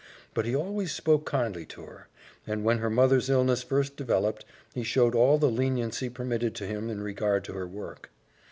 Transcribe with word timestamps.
But 0.33 0.45
he 0.45 0.55
always 0.55 0.91
spoke 0.91 1.27
kindly 1.27 1.63
to 1.67 1.83
her, 1.83 2.07
and 2.47 2.63
when 2.63 2.79
her 2.79 2.89
mother's 2.89 3.29
illness 3.29 3.61
first 3.61 3.97
developed, 3.97 4.45
he 4.73 4.81
showed 4.81 5.13
all 5.13 5.37
the 5.37 5.51
leniency 5.51 6.09
permitted 6.09 6.55
to 6.55 6.65
him 6.65 6.89
in 6.89 7.01
regard 7.03 7.43
to 7.43 7.53
her 7.53 7.67
work. 7.67 8.09